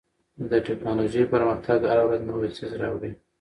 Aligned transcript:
د 0.49 0.51
ټکنالوژۍ 0.67 1.23
پرمختګ 1.33 1.79
هره 1.91 2.03
ورځ 2.07 2.21
نوی 2.29 2.49
څیز 2.57 2.71
راوړي. 2.81 3.11